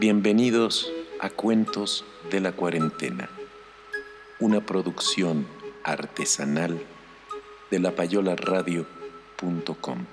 Bienvenidos 0.00 0.92
a 1.18 1.28
Cuentos 1.28 2.04
de 2.30 2.40
la 2.40 2.52
Cuarentena, 2.52 3.28
una 4.38 4.64
producción 4.64 5.44
artesanal 5.82 6.80
de 7.68 7.80
lapayolaradio.com. 7.80 10.06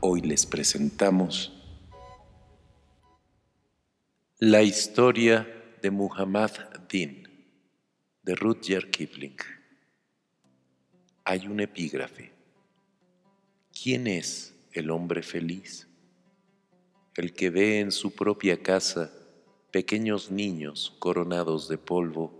Hoy 0.00 0.20
les 0.22 0.44
presentamos 0.44 1.52
la 4.40 4.62
historia 4.62 5.46
de 5.80 5.92
Muhammad 5.92 6.50
Din 6.88 7.22
de 8.24 8.34
Rudyard 8.34 8.90
Kipling. 8.90 9.36
Hay 11.24 11.46
un 11.46 11.60
epígrafe. 11.60 12.34
¿Quién 13.84 14.06
es 14.06 14.54
el 14.72 14.90
hombre 14.90 15.22
feliz? 15.22 15.88
El 17.16 17.34
que 17.34 17.50
ve 17.50 17.80
en 17.80 17.92
su 17.92 18.14
propia 18.14 18.62
casa 18.62 19.12
pequeños 19.70 20.30
niños 20.30 20.96
coronados 20.98 21.68
de 21.68 21.76
polvo, 21.76 22.32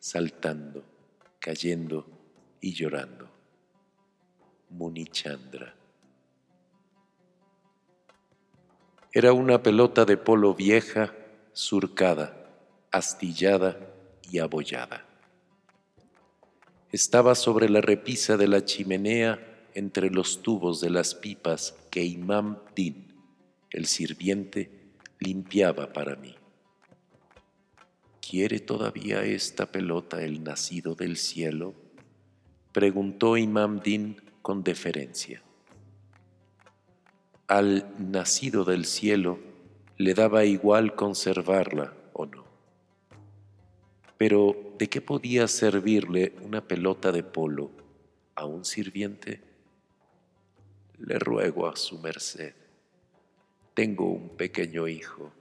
saltando, 0.00 0.82
cayendo 1.38 2.04
y 2.60 2.72
llorando. 2.72 3.30
Munichandra. 4.70 5.76
Era 9.12 9.32
una 9.32 9.62
pelota 9.62 10.04
de 10.04 10.16
polo 10.16 10.52
vieja, 10.52 11.14
surcada, 11.52 12.50
astillada 12.90 13.78
y 14.32 14.40
abollada. 14.40 15.06
Estaba 16.90 17.36
sobre 17.36 17.68
la 17.68 17.80
repisa 17.80 18.36
de 18.36 18.48
la 18.48 18.64
chimenea 18.64 19.48
entre 19.74 20.10
los 20.10 20.42
tubos 20.42 20.80
de 20.80 20.90
las 20.90 21.14
pipas 21.14 21.74
que 21.90 22.04
Imam 22.04 22.58
Din, 22.74 23.14
el 23.70 23.86
sirviente, 23.86 24.70
limpiaba 25.18 25.92
para 25.92 26.16
mí. 26.16 26.34
¿Quiere 28.20 28.60
todavía 28.60 29.24
esta 29.24 29.72
pelota 29.72 30.22
el 30.22 30.44
nacido 30.44 30.94
del 30.94 31.16
cielo? 31.16 31.74
preguntó 32.72 33.36
Imam 33.36 33.80
Din 33.80 34.20
con 34.42 34.62
deferencia. 34.62 35.42
Al 37.46 37.90
nacido 37.98 38.64
del 38.64 38.84
cielo 38.84 39.38
le 39.96 40.14
daba 40.14 40.44
igual 40.44 40.94
conservarla 40.94 41.94
o 42.12 42.26
no. 42.26 42.44
Pero, 44.18 44.74
¿de 44.78 44.88
qué 44.88 45.00
podía 45.00 45.48
servirle 45.48 46.34
una 46.42 46.66
pelota 46.66 47.12
de 47.12 47.22
polo 47.22 47.70
a 48.34 48.44
un 48.44 48.64
sirviente? 48.64 49.47
Le 50.98 51.18
ruego 51.18 51.68
a 51.68 51.76
su 51.76 51.98
merced, 51.98 52.54
tengo 53.74 54.06
un 54.06 54.30
pequeño 54.30 54.88
hijo, 54.88 55.32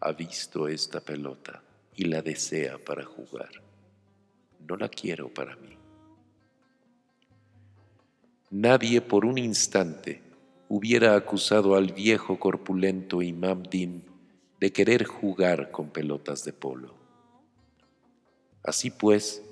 ha 0.00 0.12
visto 0.12 0.68
esta 0.68 1.00
pelota 1.00 1.62
y 1.94 2.04
la 2.04 2.22
desea 2.22 2.78
para 2.78 3.04
jugar. 3.04 3.50
No 4.66 4.76
la 4.76 4.88
quiero 4.88 5.28
para 5.28 5.56
mí. 5.56 5.76
Nadie 8.50 9.00
por 9.02 9.24
un 9.24 9.36
instante 9.36 10.22
hubiera 10.68 11.16
acusado 11.16 11.74
al 11.74 11.92
viejo 11.92 12.38
corpulento 12.38 13.20
Imam 13.20 13.62
Din 13.62 14.04
de 14.60 14.72
querer 14.72 15.04
jugar 15.04 15.70
con 15.70 15.90
pelotas 15.90 16.44
de 16.44 16.52
polo. 16.52 16.94
Así 18.62 18.90
pues, 18.90 19.42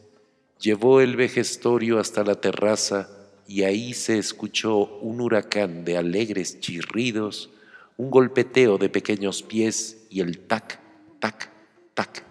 llevó 0.58 1.00
el 1.00 1.16
vejestorio 1.16 1.98
hasta 1.98 2.24
la 2.24 2.40
terraza 2.40 3.08
y 3.48 3.62
ahí 3.62 3.94
se 3.94 4.18
escuchó 4.18 4.98
un 5.00 5.20
huracán 5.20 5.84
de 5.84 5.96
alegres 5.96 6.60
chirridos, 6.60 7.50
un 7.96 8.10
golpeteo 8.10 8.78
de 8.78 8.88
pequeños 8.88 9.42
pies 9.42 10.06
y 10.10 10.20
el 10.20 10.40
tac, 10.40 10.80
tac, 11.20 11.50
tac 11.94 12.24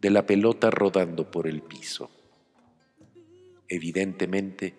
de 0.00 0.10
la 0.10 0.26
pelota 0.26 0.70
rodando 0.70 1.30
por 1.30 1.46
el 1.46 1.62
piso. 1.62 2.10
Evidentemente, 3.68 4.74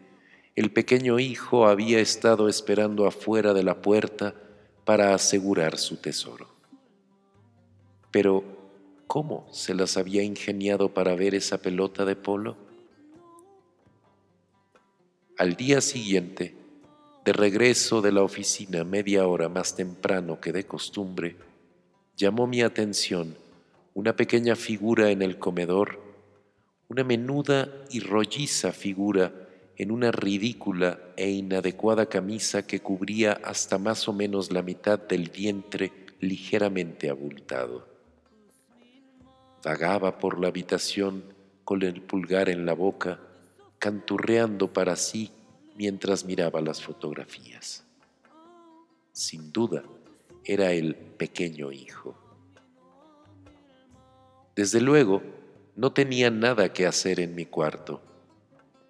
el 0.56 0.72
pequeño 0.72 1.20
hijo 1.20 1.68
había 1.68 2.00
estado 2.00 2.50
esperando 2.50 3.08
afuera 3.08 3.54
de 3.54 3.64
la 3.64 3.82
puerta 3.82 4.36
para 4.86 5.14
asegurar 5.14 5.78
su 5.78 5.98
tesoro. 5.98 6.50
Pero, 8.12 8.44
¿cómo 9.08 9.48
se 9.52 9.74
las 9.74 9.96
había 9.96 10.24
ingeniado 10.24 10.94
para 10.94 11.16
ver 11.16 11.36
esa 11.36 11.62
pelota 11.62 12.04
de 12.04 12.16
polo? 12.16 12.58
Al 15.42 15.56
día 15.56 15.82
siguiente, 15.82 16.54
de 17.26 17.34
regreso 17.34 18.04
de 18.04 18.12
la 18.12 18.22
oficina 18.22 18.84
media 18.84 19.26
hora 19.26 19.50
más 19.50 19.76
temprano 19.76 20.40
que 20.40 20.52
de 20.52 20.68
costumbre, 20.68 21.36
llamó 22.16 22.46
mi 22.46 22.62
atención 22.62 23.36
una 23.96 24.16
pequeña 24.16 24.56
figura 24.56 25.10
en 25.10 25.24
el 25.24 25.40
comedor, 25.40 26.00
una 26.90 27.04
menuda 27.04 27.70
y 27.90 28.02
rolliza 28.02 28.72
figura 28.72 29.34
en 29.78 29.90
una 29.90 30.12
ridícula 30.12 31.00
e 31.18 31.32
inadecuada 31.32 32.06
camisa 32.06 32.68
que 32.68 32.82
cubría 32.82 33.32
hasta 33.44 33.80
más 33.80 34.08
o 34.08 34.14
menos 34.14 34.52
la 34.52 34.62
mitad 34.62 35.00
del 35.00 35.32
vientre 35.32 35.92
ligeramente 36.20 37.10
abultado. 37.10 37.88
Vagaba 39.66 40.20
por 40.20 40.40
la 40.40 40.50
habitación 40.50 41.24
con 41.64 41.82
el 41.82 42.00
pulgar 42.04 42.48
en 42.48 42.68
la 42.68 42.74
boca, 42.74 43.20
canturreando 43.82 44.72
para 44.72 44.96
sí 44.96 45.32
mientras 45.76 46.24
miraba 46.24 46.62
las 46.62 46.84
fotografías. 46.84 47.84
Sin 49.12 49.52
duda, 49.52 49.84
era 50.46 50.72
el 50.72 50.94
pequeño 50.94 51.72
hijo. 51.72 52.16
Desde 54.56 54.82
luego, 54.82 55.24
no 55.76 55.94
tenía 55.94 56.30
nada 56.30 56.72
que 56.72 56.86
hacer 56.86 57.20
en 57.20 57.34
mi 57.34 57.48
cuarto, 57.48 58.04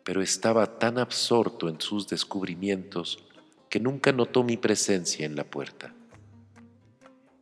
pero 0.04 0.22
estaba 0.22 0.78
tan 0.78 0.98
absorto 0.98 1.70
en 1.70 1.80
sus 1.80 2.10
descubrimientos 2.10 3.24
que 3.70 3.80
nunca 3.80 4.12
notó 4.12 4.44
mi 4.44 4.58
presencia 4.58 5.26
en 5.26 5.38
la 5.38 5.46
puerta. 5.46 5.96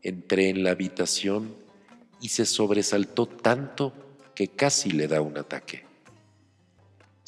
Entré 0.03 0.49
en 0.49 0.63
la 0.63 0.69
habitación 0.69 1.55
y 2.21 2.29
se 2.29 2.45
sobresaltó 2.45 3.25
tanto 3.25 3.91
que 4.35 4.49
casi 4.49 4.91
le 4.91 5.07
da 5.07 5.21
un 5.21 5.35
ataque. 5.39 5.88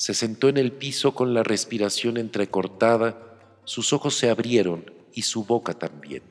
Se 0.02 0.16
sentó 0.16 0.50
en 0.50 0.58
el 0.58 0.72
piso 0.72 1.14
con 1.14 1.36
la 1.36 1.44
respiración 1.44 2.18
entrecortada, 2.18 3.38
sus 3.66 3.94
ojos 3.94 4.16
se 4.16 4.32
abrieron 4.32 4.92
y 5.14 5.22
su 5.22 5.46
boca 5.46 5.76
también. 5.76 6.24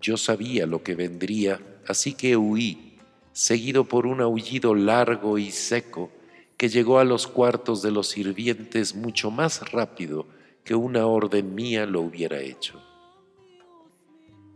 Yo 0.00 0.16
sabía 0.16 0.66
lo 0.66 0.82
que 0.82 0.94
vendría, 0.94 1.60
así 1.86 2.14
que 2.14 2.38
huí, 2.38 2.96
seguido 3.32 3.84
por 3.84 4.06
un 4.06 4.22
aullido 4.22 4.74
largo 4.74 5.36
y 5.36 5.50
seco 5.50 6.10
que 6.56 6.70
llegó 6.70 7.00
a 7.00 7.04
los 7.04 7.26
cuartos 7.26 7.82
de 7.82 7.90
los 7.90 8.08
sirvientes 8.08 8.94
mucho 8.94 9.30
más 9.30 9.70
rápido 9.70 10.26
que 10.64 10.74
una 10.74 11.04
orden 11.04 11.54
mía 11.54 11.84
lo 11.84 12.00
hubiera 12.00 12.40
hecho. 12.40 12.82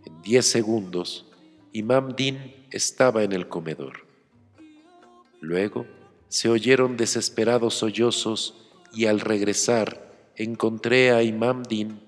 En 0.06 0.22
diez 0.22 0.46
segundos, 0.46 1.26
Imam 1.74 2.16
Din 2.16 2.54
estaba 2.70 3.22
en 3.22 3.34
el 3.34 3.48
comedor. 3.48 4.06
Luego, 5.42 5.84
se 6.28 6.48
oyeron 6.48 6.96
desesperados 6.96 7.74
sollozos 7.74 8.68
y 8.92 9.06
al 9.06 9.20
regresar 9.20 10.32
encontré 10.36 11.10
a 11.10 11.22
Imam 11.22 11.62
Din 11.62 12.00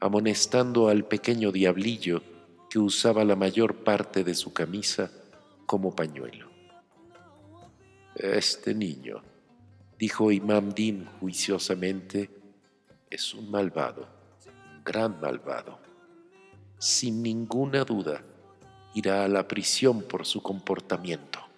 amonestando 0.00 0.88
al 0.88 1.04
pequeño 1.04 1.52
diablillo 1.52 2.22
que 2.68 2.78
usaba 2.78 3.24
la 3.24 3.36
mayor 3.36 3.84
parte 3.84 4.24
de 4.24 4.34
su 4.34 4.52
camisa 4.52 5.10
como 5.66 5.94
pañuelo. 5.94 6.48
Este 8.14 8.74
niño, 8.74 9.22
dijo 9.98 10.32
Imam 10.32 10.70
Din 10.70 11.06
juiciosamente, 11.20 12.30
es 13.10 13.34
un 13.34 13.50
malvado, 13.50 14.08
un 14.72 14.84
gran 14.84 15.20
malvado. 15.20 15.78
Sin 16.78 17.22
ninguna 17.22 17.84
duda, 17.84 18.22
irá 18.94 19.24
a 19.24 19.28
la 19.28 19.46
prisión 19.46 20.02
por 20.02 20.24
su 20.26 20.42
comportamiento. 20.42 21.49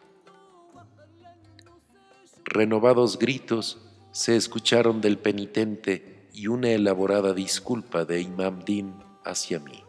Renovados 2.44 3.19
gritos 3.19 3.81
se 4.11 4.37
escucharon 4.37 5.00
del 5.00 5.19
penitente 5.19 6.29
y 6.33 6.49
una 6.49 6.71
elaborada 6.71 7.33
disculpa 7.33 8.05
de 8.05 8.21
Imam 8.21 8.65
Din 8.65 8.94
hacia 9.25 9.59
mí. 9.59 9.83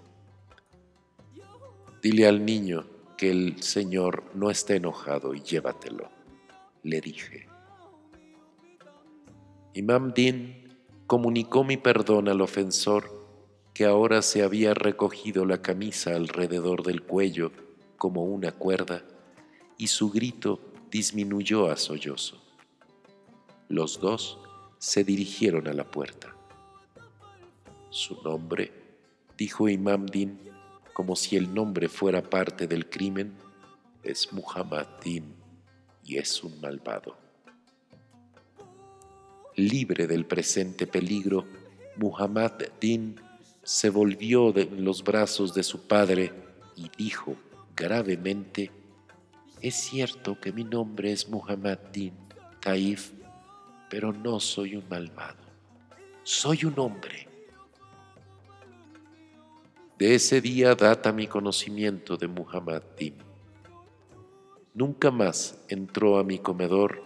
Dile 2.01 2.27
al 2.27 2.45
niño 2.45 2.85
que 3.17 3.31
el 3.31 3.61
Señor 3.61 4.23
no 4.33 4.49
está 4.49 4.75
enojado 4.75 5.33
y 5.33 5.41
llévatelo, 5.41 6.09
le 6.83 7.01
dije. 7.01 7.47
Imam 9.73 10.13
Din 10.13 10.77
comunicó 11.07 11.63
mi 11.63 11.77
perdón 11.77 12.27
al 12.27 12.41
ofensor 12.41 13.09
que 13.73 13.85
ahora 13.85 14.21
se 14.21 14.43
había 14.43 14.73
recogido 14.73 15.45
la 15.45 15.61
camisa 15.61 16.15
alrededor 16.15 16.83
del 16.83 17.01
cuello 17.01 17.51
como 17.97 18.23
una 18.23 18.51
cuerda 18.51 19.03
y 19.77 19.87
su 19.87 20.11
grito 20.11 20.59
disminuyó 20.91 21.71
a 21.71 21.77
sollozo. 21.77 22.42
Los 23.69 23.99
dos 23.99 24.37
se 24.77 25.03
dirigieron 25.03 25.67
a 25.67 25.73
la 25.73 25.89
puerta. 25.89 26.35
Su 27.89 28.21
nombre, 28.23 28.71
dijo 29.37 29.69
Imam 29.69 30.05
Din, 30.05 30.39
como 30.93 31.15
si 31.15 31.37
el 31.37 31.53
nombre 31.53 31.89
fuera 31.89 32.21
parte 32.21 32.67
del 32.67 32.89
crimen, 32.89 33.33
es 34.03 34.31
Muhammad 34.33 34.87
Din 35.03 35.33
y 36.03 36.17
es 36.17 36.43
un 36.43 36.59
malvado. 36.59 37.17
Libre 39.55 40.07
del 40.07 40.25
presente 40.25 40.87
peligro, 40.87 41.45
Muhammad 41.95 42.53
Din 42.81 43.15
se 43.63 43.89
volvió 43.89 44.51
de 44.51 44.65
los 44.65 45.03
brazos 45.03 45.53
de 45.53 45.63
su 45.63 45.87
padre 45.87 46.33
y 46.75 46.89
dijo 46.97 47.35
gravemente, 47.75 48.71
es 49.61 49.75
cierto 49.75 50.39
que 50.39 50.51
mi 50.51 50.63
nombre 50.63 51.11
es 51.11 51.29
Muhammad 51.29 51.77
Din 51.93 52.13
Taif, 52.59 53.11
pero 53.93 54.11
no 54.11 54.39
soy 54.39 54.75
un 54.75 54.83
malvado, 54.89 55.37
soy 56.23 56.65
un 56.65 56.73
hombre. 56.79 57.27
De 59.99 60.15
ese 60.15 60.41
día 60.41 60.73
data 60.73 61.11
mi 61.11 61.27
conocimiento 61.27 62.17
de 62.17 62.27
Muhammad 62.27 62.81
Din. 62.97 63.13
Nunca 64.73 65.11
más 65.11 65.63
entró 65.67 66.17
a 66.17 66.23
mi 66.23 66.39
comedor 66.39 67.03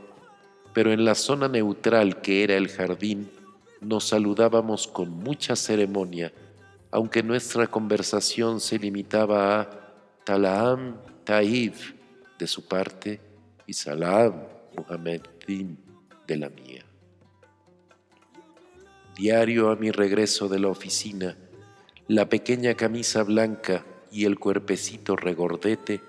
pero 0.74 0.94
en 0.94 1.04
la 1.04 1.16
zona 1.16 1.50
neutral 1.50 2.22
que 2.22 2.46
era 2.46 2.56
el 2.56 2.70
jardín 2.70 3.30
nos 3.82 4.06
saludábamos 4.06 4.88
con 4.88 5.10
mucha 5.10 5.58
ceremonia, 5.58 6.32
aunque 6.90 7.22
nuestra 7.22 7.68
conversación 7.68 8.62
se 8.62 8.80
limitaba 8.80 9.60
a 9.60 9.70
Talaam 10.24 10.96
Taif 11.26 11.96
de 12.40 12.48
su 12.48 12.66
parte 12.66 13.20
y 13.66 13.74
Salam 13.74 14.42
Muhammadin 14.78 15.87
de 16.28 16.38
la 16.38 16.50
mía. 16.50 16.86
Diario 19.16 19.72
a 19.72 19.76
mi 19.76 19.90
regreso 19.92 20.48
de 20.48 20.60
la 20.60 20.68
oficina, 20.68 21.38
la 22.08 22.30
pequeña 22.30 22.76
camisa 22.76 23.24
blanca 23.24 23.84
y 24.12 24.26
el 24.26 24.38
cuerpecito 24.38 25.16
regordete 25.16 26.02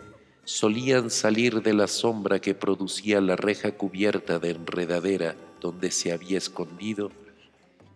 solían 0.44 1.10
salir 1.10 1.62
de 1.62 1.74
la 1.74 1.86
sombra 1.86 2.40
que 2.40 2.54
producía 2.54 3.20
la 3.20 3.36
reja 3.36 3.72
cubierta 3.72 4.38
de 4.38 4.50
enredadera 4.50 5.36
donde 5.60 5.90
se 5.90 6.12
había 6.12 6.38
escondido, 6.38 7.10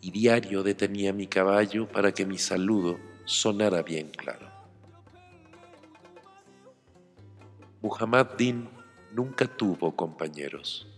y 0.01 0.11
diario 0.11 0.63
detenía 0.63 1.13
mi 1.13 1.27
caballo 1.29 1.89
para 1.89 2.13
que 2.13 2.27
mi 2.27 2.39
saludo 2.39 2.99
sonara 3.25 3.83
bien 3.83 4.11
claro. 4.11 4.51
Muhammad 7.81 8.27
Din 8.37 8.69
nunca 9.13 9.47
tuvo 9.47 9.95
compañeros. 9.95 10.89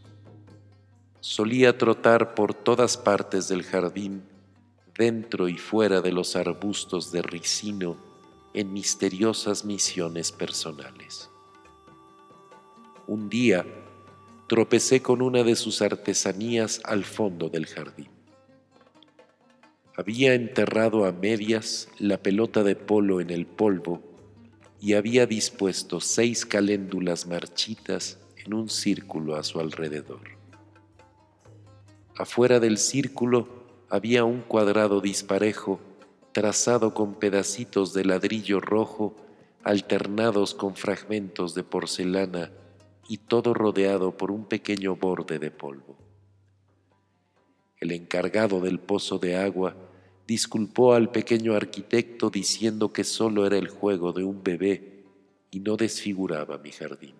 Solía 1.26 1.78
trotar 1.78 2.34
por 2.34 2.52
todas 2.52 2.98
partes 2.98 3.48
del 3.48 3.62
jardín, 3.62 4.24
dentro 4.94 5.48
y 5.48 5.56
fuera 5.56 6.02
de 6.02 6.12
los 6.12 6.36
arbustos 6.36 7.12
de 7.12 7.22
ricino, 7.22 7.96
en 8.52 8.74
misteriosas 8.74 9.64
misiones 9.64 10.32
personales. 10.32 11.30
Un 13.06 13.30
día 13.30 13.64
tropecé 14.50 15.00
con 15.00 15.22
una 15.22 15.44
de 15.44 15.56
sus 15.56 15.80
artesanías 15.80 16.82
al 16.84 17.04
fondo 17.04 17.48
del 17.48 17.68
jardín. 17.68 18.10
Había 19.96 20.34
enterrado 20.34 21.06
a 21.06 21.12
medias 21.12 21.88
la 21.98 22.18
pelota 22.18 22.62
de 22.62 22.76
polo 22.76 23.22
en 23.22 23.30
el 23.30 23.46
polvo 23.46 24.02
y 24.78 24.92
había 24.92 25.24
dispuesto 25.24 26.02
seis 26.02 26.44
caléndulas 26.44 27.26
marchitas 27.26 28.18
en 28.44 28.52
un 28.52 28.68
círculo 28.68 29.36
a 29.36 29.42
su 29.42 29.58
alrededor. 29.58 30.43
Afuera 32.16 32.60
del 32.60 32.78
círculo 32.78 33.48
había 33.90 34.24
un 34.24 34.42
cuadrado 34.42 35.00
disparejo 35.00 35.80
trazado 36.32 36.94
con 36.94 37.14
pedacitos 37.14 37.92
de 37.92 38.04
ladrillo 38.04 38.60
rojo 38.60 39.16
alternados 39.64 40.54
con 40.54 40.76
fragmentos 40.76 41.54
de 41.54 41.64
porcelana 41.64 42.52
y 43.08 43.18
todo 43.18 43.52
rodeado 43.52 44.16
por 44.16 44.30
un 44.30 44.44
pequeño 44.44 44.94
borde 44.94 45.38
de 45.38 45.50
polvo. 45.50 45.96
El 47.78 47.90
encargado 47.90 48.60
del 48.60 48.78
pozo 48.78 49.18
de 49.18 49.36
agua 49.36 49.74
disculpó 50.26 50.94
al 50.94 51.10
pequeño 51.10 51.54
arquitecto 51.54 52.30
diciendo 52.30 52.92
que 52.92 53.04
solo 53.04 53.46
era 53.46 53.58
el 53.58 53.68
juego 53.68 54.12
de 54.12 54.22
un 54.22 54.42
bebé 54.42 55.04
y 55.50 55.60
no 55.60 55.76
desfiguraba 55.76 56.58
mi 56.58 56.70
jardín. 56.70 57.14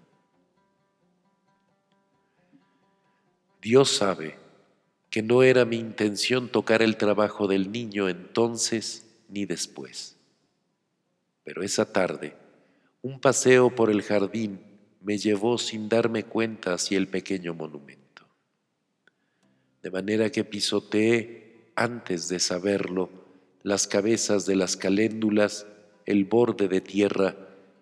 Dios 3.61 3.97
sabe 3.97 4.44
que 5.15 5.23
no 5.23 5.45
era 5.45 5.65
mi 5.65 5.77
intención 5.77 6.49
tocar 6.49 6.83
el 6.83 6.97
trabajo 6.97 7.47
del 7.47 7.71
niño 7.71 8.09
entonces 8.09 9.07
ni 9.29 9.47
después. 9.47 10.17
Pero 11.45 11.63
esa 11.63 11.93
tarde, 11.93 12.35
un 13.01 13.21
paseo 13.21 13.73
por 13.73 13.93
el 13.93 14.03
jardín 14.03 14.59
me 15.01 15.17
llevó 15.17 15.57
sin 15.57 15.89
darme 15.89 16.25
cuenta 16.25 16.75
hacia 16.75 16.99
el 16.99 17.07
pequeño 17.07 17.55
monumento. 17.55 18.27
De 19.85 19.93
manera 19.93 20.31
que 20.31 20.43
pisoteé, 20.43 21.71
antes 21.77 22.29
de 22.29 22.41
saberlo, 22.41 23.09
las 23.63 23.87
cabezas 23.87 24.47
de 24.47 24.57
las 24.57 24.77
caléndulas, 24.77 25.65
el 26.07 26.25
borde 26.25 26.67
de 26.67 26.81
tierra 26.81 27.37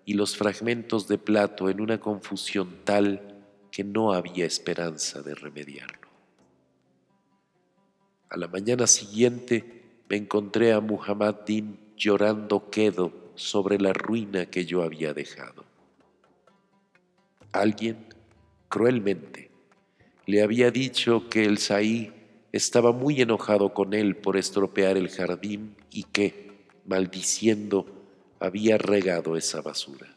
y 0.05 0.12
los 0.12 0.37
fragmentos 0.37 1.09
de 1.09 1.17
plato 1.17 1.71
en 1.71 1.81
una 1.81 1.99
confusión 1.99 2.81
tal 2.85 3.43
que 3.71 3.85
no 3.85 4.12
había 4.12 4.45
esperanza 4.45 5.23
de 5.23 5.35
remediarlo. 5.35 6.12
A 8.33 8.39
la 8.39 8.49
mañana 8.49 8.87
siguiente 8.87 9.83
me 10.09 10.17
encontré 10.17 10.73
a 10.73 10.81
Muhammad 10.81 11.41
Din 11.47 11.79
llorando 11.99 12.71
quedo 12.71 13.12
sobre 13.35 13.79
la 13.79 13.93
ruina 13.93 14.47
que 14.47 14.65
yo 14.65 14.83
había 14.83 15.12
dejado. 15.12 15.67
Alguien, 17.53 18.07
cruelmente, 18.71 19.51
le 20.25 20.43
había 20.43 20.71
dicho 20.71 21.29
que 21.29 21.45
el 21.45 21.59
Saí 21.59 22.11
estaba 22.53 22.93
muy 22.93 23.21
enojado 23.21 23.75
con 23.75 23.93
él 23.93 24.17
por 24.17 24.39
estropear 24.39 24.97
el 24.97 25.11
jardín 25.11 25.77
y 25.91 26.05
que, 26.05 26.69
maldiciendo, 26.87 27.85
había 28.41 28.79
regado 28.79 29.37
esa 29.37 29.61
basura. 29.61 30.17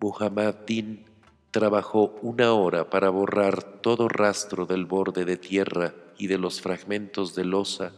Muhammad 0.00 0.56
Din 0.66 1.04
trabajó 1.52 2.18
una 2.22 2.54
hora 2.54 2.90
para 2.90 3.08
borrar 3.10 3.62
todo 3.62 4.08
rastro 4.08 4.66
del 4.66 4.84
borde 4.84 5.24
de 5.24 5.36
tierra 5.36 5.94
y 6.18 6.26
de 6.26 6.38
los 6.38 6.60
fragmentos 6.60 7.34
de 7.34 7.44
losa, 7.44 7.92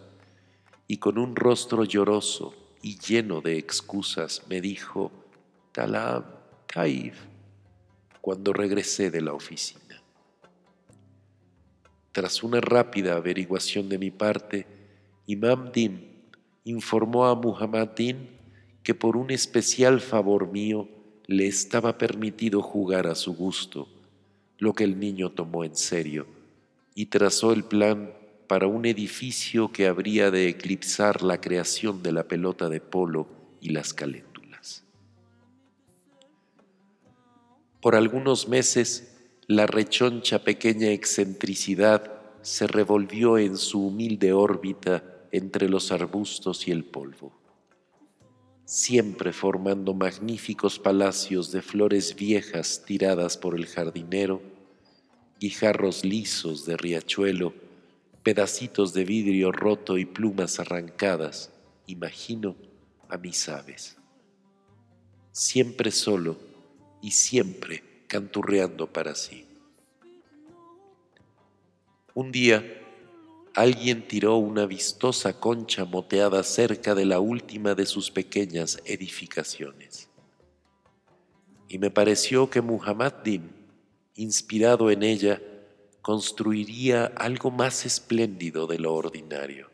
y 0.88 0.99
con 0.99 1.18
un 1.18 1.37
rostro 1.37 1.85
lloroso 1.85 2.54
y 2.82 2.99
lleno 2.99 3.40
de 3.40 3.58
excusas 3.58 4.42
me 4.49 4.61
dijo, 4.61 5.11
Talam, 5.73 6.25
Taif, 6.66 7.16
cuando 8.20 8.52
regresé 8.52 9.11
de 9.11 9.20
la 9.20 9.32
oficina. 9.32 10.02
Tras 12.12 12.42
una 12.42 12.61
rápida 12.61 13.16
averiguación 13.16 13.88
de 13.88 13.99
mi 13.99 14.11
parte, 14.11 14.66
Imam 15.26 15.70
Din 15.73 16.23
informó 16.64 17.26
a 17.26 17.35
Muhammad 17.35 17.88
Din 17.88 18.30
que 18.82 18.94
por 18.94 19.16
un 19.16 19.30
especial 19.30 20.00
favor 20.00 20.50
mío 20.50 20.88
le 21.26 21.46
estaba 21.46 21.99
permitido 21.99 22.62
jugar 22.62 23.06
a 23.06 23.16
su 23.16 23.35
gusto, 23.35 23.88
lo 24.58 24.73
que 24.73 24.85
el 24.85 24.99
niño 24.99 25.32
tomó 25.32 25.64
en 25.64 25.75
serio, 25.75 26.26
y 26.97 27.07
trazó 27.07 27.53
el 27.53 27.62
plan 27.62 28.15
para 28.49 28.67
un 28.67 28.87
edificio 28.87 29.71
que 29.71 29.87
habría 29.87 30.31
de 30.31 30.49
eclipsar 30.49 31.23
la 31.23 31.43
creación 31.43 32.03
de 32.03 32.11
la 32.11 32.26
pelota 32.26 32.71
de 32.71 32.81
polo 32.81 33.29
y 33.61 33.69
las 33.69 33.93
caléndulas. 33.93 34.83
Por 37.83 37.95
algunos 37.97 38.49
meses 38.49 39.15
la 39.47 39.67
rechoncha 39.67 40.43
pequeña 40.43 40.91
excentricidad 40.91 42.12
se 42.41 42.67
revolvió 42.67 43.37
en 43.37 43.59
su 43.59 43.88
humilde 43.88 44.33
órbita 44.33 45.05
entre 45.33 45.69
los 45.69 45.93
arbustos 45.93 46.67
y 46.67 46.71
el 46.71 46.85
polvo, 46.85 47.38
siempre 48.65 49.35
formando 49.35 49.93
magníficos 49.93 50.79
palacios 50.79 51.53
de 51.53 51.61
flores 51.61 52.17
viejas 52.17 52.85
tiradas 52.87 53.37
por 53.37 53.55
el 53.55 53.67
jardinero, 53.67 54.56
guijarros 55.40 56.05
lisos 56.05 56.64
de 56.64 56.76
riachuelo, 56.76 57.52
pedacitos 58.23 58.93
de 58.93 59.05
vidrio 59.05 59.52
roto 59.52 59.99
y 59.99 60.05
plumas 60.05 60.59
arrancadas, 60.59 61.50
imagino 61.87 62.57
a 63.09 63.16
mis 63.19 63.49
aves. 63.49 63.97
Siempre 65.33 65.90
solo 65.90 66.38
y 67.02 67.11
siempre 67.11 67.83
canturreando 68.09 68.93
para 68.93 69.14
sí. 69.14 69.47
Un 72.14 72.33
día, 72.33 72.64
alguien 73.55 74.09
tiró 74.09 74.37
una 74.37 74.64
vistosa 74.64 75.38
concha 75.38 75.85
moteada 75.85 76.43
cerca 76.43 76.95
de 76.95 77.05
la 77.05 77.21
última 77.21 77.75
de 77.75 77.85
sus 77.85 78.11
pequeñas 78.11 78.81
edificaciones. 78.87 80.09
Y 81.69 81.78
me 81.78 81.90
pareció 81.90 82.49
que 82.49 82.62
Muhammad 82.62 83.12
Din, 83.23 83.56
inspirado 84.16 84.90
en 84.90 85.02
ella, 85.02 85.40
construiría 86.02 87.06
algo 87.06 87.50
más 87.50 87.85
espléndido 87.85 88.66
de 88.66 88.78
lo 88.78 88.94
ordinario. 88.94 89.68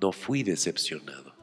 No 0.00 0.12
fui 0.12 0.42
decepcionado. 0.42 1.34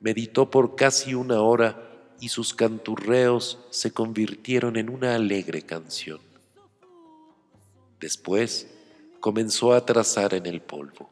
Meditó 0.00 0.50
por 0.50 0.76
casi 0.76 1.14
una 1.14 1.40
hora 1.40 1.90
y 2.20 2.28
sus 2.28 2.54
canturreos 2.54 3.58
se 3.70 3.92
convirtieron 3.92 4.76
en 4.76 4.90
una 4.90 5.14
alegre 5.14 5.62
canción. 5.62 6.20
Después 7.98 8.68
comenzó 9.20 9.72
a 9.72 9.84
trazar 9.84 10.34
en 10.34 10.46
el 10.46 10.60
polvo. 10.60 11.10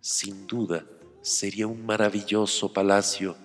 Sin 0.00 0.46
duda 0.46 0.84
sería 1.22 1.66
un 1.66 1.84
maravilloso 1.84 2.72
palacio, 2.72 3.36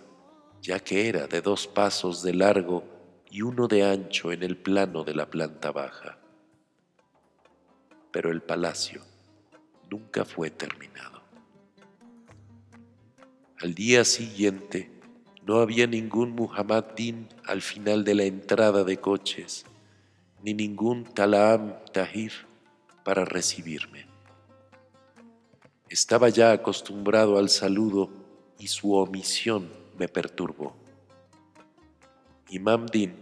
ya 0.62 0.80
que 0.80 1.08
era 1.08 1.28
de 1.28 1.42
dos 1.42 1.68
pasos 1.68 2.22
de 2.22 2.34
largo 2.34 2.99
y 3.32 3.42
uno 3.42 3.68
de 3.68 3.84
ancho 3.84 4.32
en 4.32 4.44
el 4.44 4.58
plano 4.58 5.04
de 5.04 5.14
la 5.14 5.30
planta 5.30 5.72
baja. 5.72 6.18
Pero 8.12 8.32
el 8.32 8.42
palacio 8.42 9.02
nunca 9.90 10.26
fue 10.26 10.50
terminado. 10.50 11.22
Al 13.62 13.76
día 13.76 14.06
siguiente 14.06 14.90
no 15.46 15.60
había 15.60 15.86
ningún 15.86 16.32
Muhammadin 16.32 17.28
al 17.46 17.62
final 17.62 18.04
de 18.04 18.16
la 18.16 18.24
entrada 18.24 18.84
de 18.84 18.98
coches 18.98 19.66
ni 20.44 20.54
ningún 20.54 21.04
Talaam 21.04 21.76
Tahir 21.92 22.32
para 23.04 23.26
recibirme. 23.26 24.06
Estaba 25.90 26.30
ya 26.30 26.52
acostumbrado 26.52 27.38
al 27.38 27.50
saludo 27.50 28.10
y 28.60 28.68
su 28.68 28.94
omisión 28.94 29.70
me 29.98 30.08
perturbó. 30.08 30.79
Imam 32.52 32.88
Din 32.88 33.14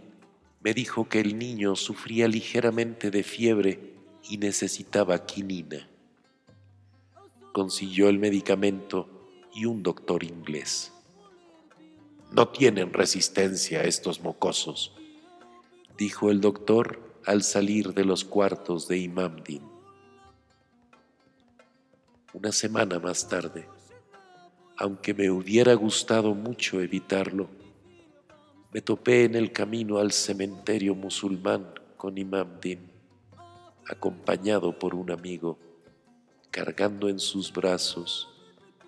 me 0.60 0.72
dijo 0.72 1.08
que 1.08 1.20
el 1.20 1.38
niño 1.38 1.76
sufría 1.76 2.28
ligeramente 2.28 3.10
de 3.10 3.22
fiebre 3.22 3.94
y 4.28 4.38
necesitaba 4.38 5.26
quinina. 5.26 5.88
Consiguió 7.52 8.08
el 8.08 8.18
medicamento 8.18 9.08
y 9.54 9.66
un 9.66 9.82
doctor 9.82 10.24
inglés. 10.24 10.92
No 12.32 12.48
tienen 12.48 12.92
resistencia 12.92 13.84
estos 13.84 14.20
mocosos, 14.20 14.92
dijo 15.96 16.30
el 16.30 16.40
doctor 16.40 17.00
al 17.24 17.42
salir 17.42 17.94
de 17.94 18.04
los 18.04 18.24
cuartos 18.24 18.88
de 18.88 18.98
Imam 18.98 19.42
Din. 19.42 19.62
Una 22.32 22.52
semana 22.52 22.98
más 22.98 23.28
tarde, 23.28 23.66
aunque 24.76 25.12
me 25.12 25.30
hubiera 25.30 25.74
gustado 25.74 26.34
mucho 26.34 26.80
evitarlo, 26.80 27.48
me 28.72 28.80
topé 28.82 29.24
en 29.24 29.34
el 29.34 29.52
camino 29.52 29.98
al 29.98 30.12
cementerio 30.12 30.94
musulmán 30.94 31.72
con 31.96 32.18
Imam 32.18 32.60
Din, 32.60 32.90
acompañado 33.86 34.78
por 34.78 34.94
un 34.94 35.10
amigo, 35.10 35.58
cargando 36.50 37.08
en 37.08 37.18
sus 37.18 37.52
brazos, 37.52 38.28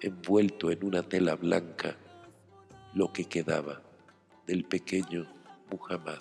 envuelto 0.01 0.71
en 0.71 0.85
una 0.85 1.03
tela 1.03 1.35
blanca, 1.35 1.97
lo 2.95 3.13
que 3.13 3.25
quedaba 3.25 3.81
del 4.47 4.65
pequeño 4.65 5.27
Muhammad 5.71 6.21